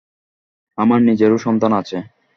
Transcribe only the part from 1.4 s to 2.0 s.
সন্তান আছে।